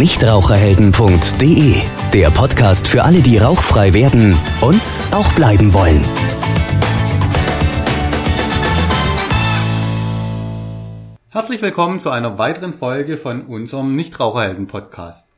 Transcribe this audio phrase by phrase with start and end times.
[0.00, 1.74] nichtraucherhelden.de.
[2.14, 4.80] Der Podcast für alle, die rauchfrei werden und
[5.10, 6.02] auch bleiben wollen.
[11.28, 15.28] Herzlich willkommen zu einer weiteren Folge von unserem Nichtraucherhelden-Podcast.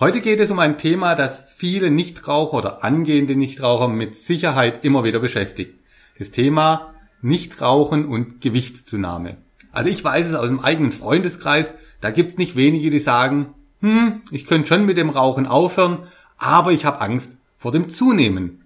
[0.00, 5.04] Heute geht es um ein Thema, das viele Nichtraucher oder angehende Nichtraucher mit Sicherheit immer
[5.04, 5.78] wieder beschäftigt.
[6.18, 6.92] Das Thema
[7.22, 9.36] Nichtrauchen und Gewichtszunahme.
[9.70, 13.54] Also ich weiß es aus dem eigenen Freundeskreis, da gibt es nicht wenige, die sagen,
[13.80, 15.98] hm, ich könnte schon mit dem Rauchen aufhören,
[16.36, 18.64] aber ich habe Angst vor dem Zunehmen.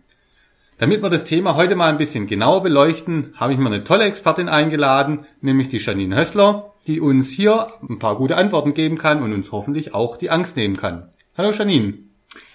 [0.79, 4.05] Damit wir das Thema heute mal ein bisschen genauer beleuchten, habe ich mir eine tolle
[4.05, 9.23] Expertin eingeladen, nämlich die Janine Hössler, die uns hier ein paar gute Antworten geben kann
[9.23, 11.09] und uns hoffentlich auch die Angst nehmen kann.
[11.37, 11.95] Hallo Janine.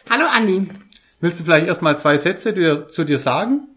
[0.09, 0.67] Hallo Andi.
[1.19, 3.67] Willst du vielleicht erstmal zwei Sätze zu dir sagen?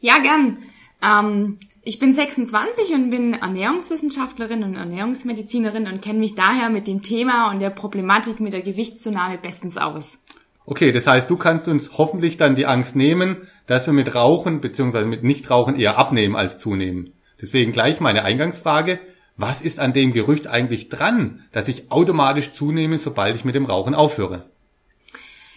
[0.00, 0.58] Ja, gern.
[1.02, 7.00] Ähm, ich bin 26 und bin Ernährungswissenschaftlerin und Ernährungsmedizinerin und kenne mich daher mit dem
[7.00, 10.18] Thema und der Problematik mit der Gewichtszunahme bestens aus.
[10.64, 13.36] Okay, das heißt, du kannst uns hoffentlich dann die Angst nehmen,
[13.68, 15.04] dass wir mit Rauchen bzw.
[15.04, 17.12] mit Nichtrauchen eher abnehmen als zunehmen.
[17.40, 18.98] Deswegen gleich meine Eingangsfrage.
[19.36, 23.64] Was ist an dem Gerücht eigentlich dran, dass ich automatisch zunehme, sobald ich mit dem
[23.64, 24.50] Rauchen aufhöre?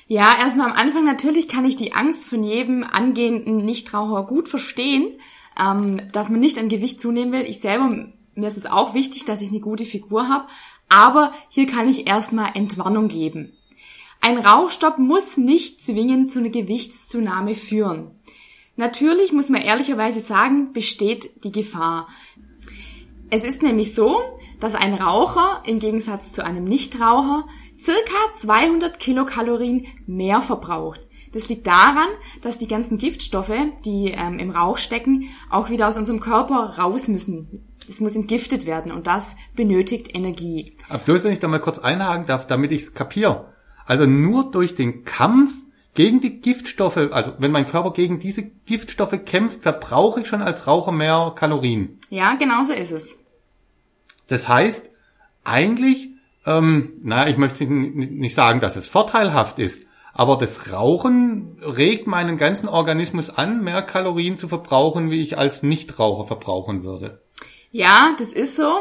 [0.05, 5.07] Ja, erstmal am Anfang natürlich kann ich die Angst von jedem angehenden Nichtraucher gut verstehen
[5.59, 7.41] ähm, dass man nicht an Gewicht zunehmen will.
[7.41, 7.89] Ich selber,
[8.35, 10.47] mir ist es auch wichtig, dass ich eine gute Figur habe,
[10.87, 13.53] aber hier kann ich erstmal Entwarnung geben.
[14.21, 18.11] Ein Rauchstopp muss nicht zwingend zu einer Gewichtszunahme führen.
[18.75, 22.07] Natürlich muss man ehrlicherweise sagen, besteht die Gefahr.
[23.29, 24.19] Es ist nämlich so,
[24.59, 27.45] dass ein Raucher im Gegensatz zu einem Nichtraucher
[27.79, 31.08] circa 200 Kilokalorien mehr verbraucht.
[31.33, 32.07] Das liegt daran,
[32.41, 33.53] dass die ganzen Giftstoffe,
[33.85, 37.65] die ähm, im Rauch stecken, auch wieder aus unserem Körper raus müssen.
[37.87, 40.73] Das muss entgiftet werden und das benötigt Energie.
[40.89, 43.53] Aber bloß wenn ich da mal kurz einhaken darf, damit ich es kapiere.
[43.85, 45.53] Also nur durch den Kampf
[45.95, 50.67] gegen die Giftstoffe, also wenn mein Körper gegen diese Giftstoffe kämpft, verbrauche ich schon als
[50.67, 51.97] Raucher mehr Kalorien.
[52.09, 53.19] Ja, genau so ist es.
[54.27, 54.89] Das heißt,
[55.43, 56.09] eigentlich,
[56.45, 62.37] ähm, naja, ich möchte nicht sagen, dass es vorteilhaft ist, aber das Rauchen regt meinen
[62.37, 67.21] ganzen Organismus an, mehr Kalorien zu verbrauchen, wie ich als Nichtraucher verbrauchen würde.
[67.71, 68.71] Ja, das ist so.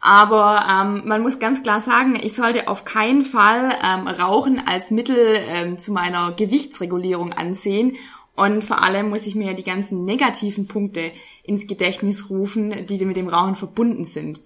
[0.00, 4.90] Aber ähm, man muss ganz klar sagen, ich sollte auf keinen Fall ähm, Rauchen als
[4.90, 5.16] Mittel
[5.48, 7.96] ähm, zu meiner Gewichtsregulierung ansehen.
[8.36, 11.10] Und vor allem muss ich mir die ganzen negativen Punkte
[11.42, 14.42] ins Gedächtnis rufen, die mit dem Rauchen verbunden sind.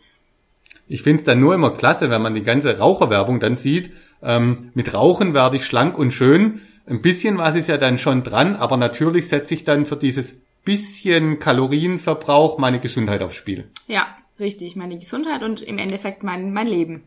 [0.90, 3.92] Ich finde es dann nur immer klasse, wenn man die ganze Raucherwerbung dann sieht.
[4.24, 6.62] Ähm, mit Rauchen werde ich schlank und schön.
[6.84, 10.38] Ein bisschen was ist ja dann schon dran, aber natürlich setze ich dann für dieses
[10.64, 13.70] bisschen Kalorienverbrauch meine Gesundheit aufs Spiel.
[13.86, 14.04] Ja,
[14.40, 17.04] richtig, meine Gesundheit und im Endeffekt mein, mein Leben.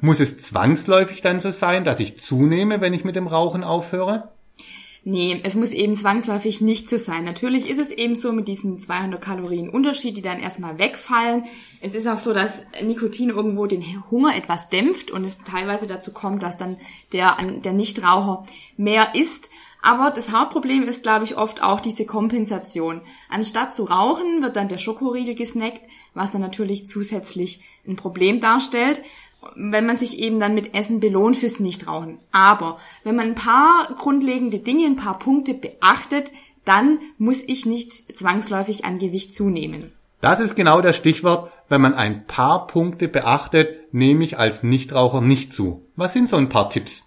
[0.00, 4.30] Muss es zwangsläufig dann so sein, dass ich zunehme, wenn ich mit dem Rauchen aufhöre?
[5.06, 7.24] Nee, es muss eben zwangsläufig nicht so sein.
[7.24, 11.44] Natürlich ist es eben so mit diesen 200 Kalorien Unterschied, die dann erstmal wegfallen.
[11.82, 16.10] Es ist auch so, dass Nikotin irgendwo den Hunger etwas dämpft und es teilweise dazu
[16.10, 16.78] kommt, dass dann
[17.12, 18.46] der, der Nichtraucher
[18.78, 19.50] mehr isst.
[19.82, 23.02] Aber das Hauptproblem ist, glaube ich, oft auch diese Kompensation.
[23.28, 25.82] Anstatt zu rauchen, wird dann der Schokoriegel gesnackt,
[26.14, 29.02] was dann natürlich zusätzlich ein Problem darstellt
[29.56, 32.18] wenn man sich eben dann mit Essen belohnt fürs Nichtrauchen.
[32.32, 36.32] Aber wenn man ein paar grundlegende Dinge, ein paar Punkte beachtet,
[36.64, 39.92] dann muss ich nicht zwangsläufig an Gewicht zunehmen.
[40.20, 41.50] Das ist genau das Stichwort.
[41.68, 45.82] Wenn man ein paar Punkte beachtet, nehme ich als Nichtraucher nicht zu.
[45.96, 47.04] Was sind so ein paar Tipps?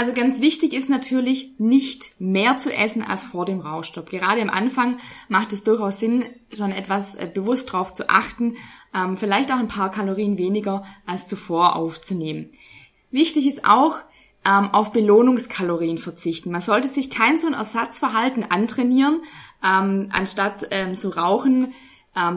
[0.00, 4.08] Also ganz wichtig ist natürlich, nicht mehr zu essen als vor dem Rauchstopp.
[4.08, 4.96] Gerade am Anfang
[5.28, 6.24] macht es durchaus Sinn,
[6.56, 8.56] schon etwas äh, bewusst darauf zu achten,
[8.94, 12.48] ähm, vielleicht auch ein paar Kalorien weniger als zuvor aufzunehmen.
[13.10, 13.96] Wichtig ist auch,
[14.46, 16.50] ähm, auf Belohnungskalorien verzichten.
[16.50, 19.20] Man sollte sich kein so ein Ersatzverhalten antrainieren,
[19.62, 21.74] ähm, anstatt zu rauchen,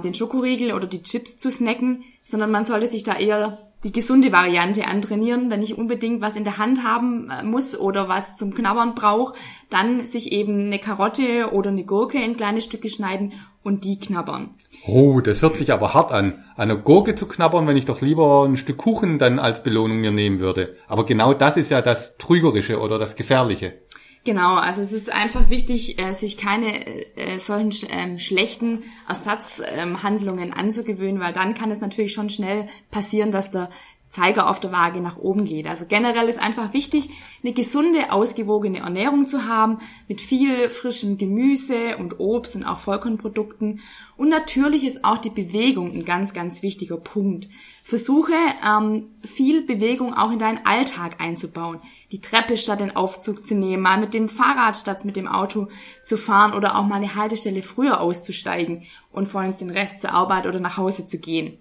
[0.03, 4.31] den Schokoriegel oder die Chips zu snacken, sondern man sollte sich da eher die gesunde
[4.31, 5.49] Variante antrainieren.
[5.49, 9.33] Wenn ich unbedingt was in der Hand haben äh, muss oder was zum Knabbern brauche,
[9.69, 13.33] dann sich eben eine Karotte oder eine Gurke in kleine Stücke schneiden
[13.63, 14.51] und die knabbern.
[14.85, 16.43] Oh, das hört sich aber hart an.
[16.57, 20.11] Eine Gurke zu knabbern, wenn ich doch lieber ein Stück Kuchen dann als Belohnung mir
[20.11, 20.75] nehmen würde.
[20.87, 23.82] Aber genau das ist ja das Trügerische oder das Gefährliche.
[24.25, 26.85] Genau, also es ist einfach wichtig, äh, sich keine
[27.17, 33.51] äh, solchen ähm, schlechten Ersatzhandlungen anzugewöhnen, weil dann kann es natürlich schon schnell passieren, dass
[33.51, 33.69] der
[34.13, 35.65] Zeiger auf der Waage nach oben geht.
[35.65, 37.09] Also generell ist einfach wichtig,
[37.43, 43.79] eine gesunde, ausgewogene Ernährung zu haben mit viel frischem Gemüse und Obst und auch Vollkornprodukten.
[44.15, 47.49] Und natürlich ist auch die Bewegung ein ganz, ganz wichtiger Punkt.
[47.83, 48.33] Versuche
[48.63, 51.79] ähm, viel Bewegung auch in deinen Alltag einzubauen.
[52.11, 55.69] Die Treppe statt den Aufzug zu nehmen, mal mit dem Fahrrad statt mit dem Auto
[56.03, 60.11] zu fahren oder auch mal eine Haltestelle früher auszusteigen und vor uns den Rest zur
[60.11, 61.57] Arbeit oder nach Hause zu gehen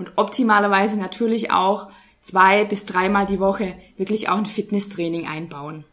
[0.00, 1.88] und optimalerweise natürlich auch
[2.22, 5.84] zwei bis dreimal die Woche wirklich auch ein Fitnesstraining einbauen.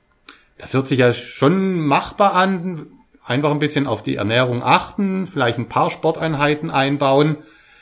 [0.57, 2.87] Das hört sich ja schon machbar an.
[3.25, 7.35] Einfach ein bisschen auf die Ernährung achten, vielleicht ein paar Sporteinheiten einbauen.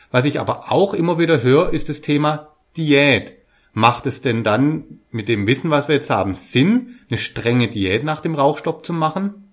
[0.09, 3.33] Was ich aber auch immer wieder höre, ist das Thema Diät.
[3.73, 8.03] Macht es denn dann mit dem Wissen, was wir jetzt haben, Sinn, eine strenge Diät
[8.03, 9.51] nach dem Rauchstopp zu machen?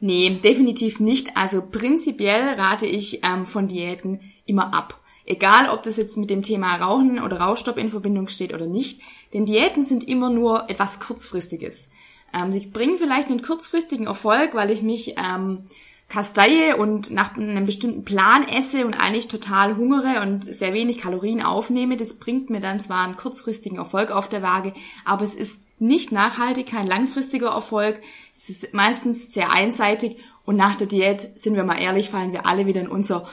[0.00, 1.36] Nee, definitiv nicht.
[1.36, 5.01] Also prinzipiell rate ich ähm, von Diäten immer ab.
[5.24, 9.00] Egal, ob das jetzt mit dem Thema Rauchen oder Rauchstopp in Verbindung steht oder nicht,
[9.32, 11.88] denn Diäten sind immer nur etwas Kurzfristiges.
[12.34, 15.64] Ähm, sie bringen vielleicht einen kurzfristigen Erfolg, weil ich mich ähm,
[16.08, 21.40] kasteie und nach einem bestimmten Plan esse und eigentlich total hungere und sehr wenig Kalorien
[21.42, 21.96] aufnehme.
[21.96, 24.74] Das bringt mir dann zwar einen kurzfristigen Erfolg auf der Waage,
[25.04, 28.00] aber es ist nicht nachhaltig, kein langfristiger Erfolg.
[28.36, 32.46] Es ist meistens sehr einseitig und nach der Diät, sind wir mal ehrlich, fallen wir
[32.46, 33.26] alle wieder in unser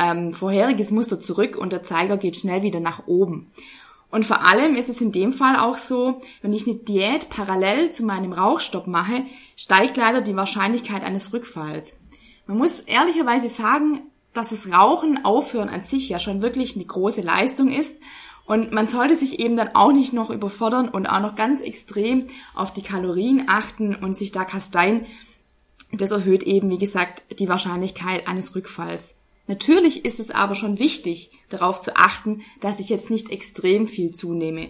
[0.00, 3.50] ähm, vorheriges Muster zurück und der Zeiger geht schnell wieder nach oben.
[4.10, 7.90] Und vor allem ist es in dem Fall auch so, wenn ich eine Diät parallel
[7.90, 9.24] zu meinem Rauchstopp mache,
[9.56, 11.94] steigt leider die Wahrscheinlichkeit eines Rückfalls.
[12.46, 14.02] Man muss ehrlicherweise sagen,
[14.32, 17.96] dass das Rauchen aufhören an sich ja schon wirklich eine große Leistung ist
[18.46, 22.26] und man sollte sich eben dann auch nicht noch überfordern und auch noch ganz extrem
[22.54, 25.04] auf die Kalorien achten und sich da kasteien,
[25.92, 29.16] das erhöht eben, wie gesagt, die Wahrscheinlichkeit eines Rückfalls.
[29.46, 34.10] Natürlich ist es aber schon wichtig, darauf zu achten, dass ich jetzt nicht extrem viel
[34.10, 34.68] zunehme.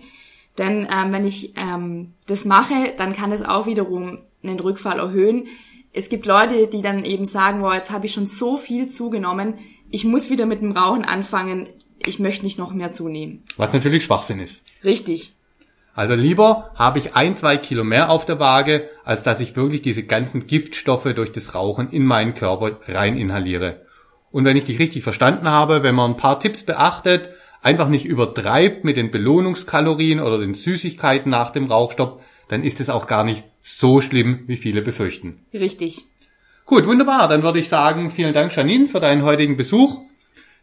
[0.58, 5.46] Denn ähm, wenn ich ähm, das mache, dann kann es auch wiederum einen Rückfall erhöhen.
[5.92, 9.54] Es gibt Leute, die dann eben sagen, boah, jetzt habe ich schon so viel zugenommen,
[9.90, 11.68] ich muss wieder mit dem Rauchen anfangen,
[12.04, 13.44] ich möchte nicht noch mehr zunehmen.
[13.56, 14.62] Was natürlich Schwachsinn ist.
[14.84, 15.35] Richtig.
[15.96, 19.81] Also lieber habe ich ein, zwei Kilo mehr auf der Waage, als dass ich wirklich
[19.81, 23.81] diese ganzen Giftstoffe durch das Rauchen in meinen Körper rein inhaliere.
[24.31, 27.31] Und wenn ich dich richtig verstanden habe, wenn man ein paar Tipps beachtet,
[27.62, 32.90] einfach nicht übertreibt mit den Belohnungskalorien oder den Süßigkeiten nach dem Rauchstopp, dann ist es
[32.90, 35.40] auch gar nicht so schlimm, wie viele befürchten.
[35.54, 36.04] Richtig.
[36.66, 37.26] Gut, wunderbar.
[37.28, 39.99] Dann würde ich sagen, vielen Dank, Janine, für deinen heutigen Besuch.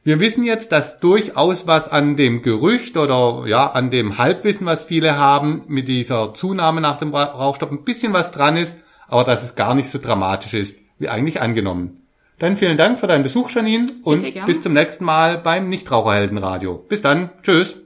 [0.05, 4.83] Wir wissen jetzt, dass durchaus was an dem Gerücht oder ja, an dem Halbwissen, was
[4.83, 8.77] viele haben, mit dieser Zunahme nach dem Rauchstopp ein bisschen was dran ist,
[9.07, 12.01] aber dass es gar nicht so dramatisch ist, wie eigentlich angenommen.
[12.37, 16.83] Dann vielen Dank für deinen Besuch, Janine, und bis zum nächsten Mal beim Nichtraucherheldenradio.
[16.89, 17.29] Bis dann.
[17.41, 17.82] Tschüss.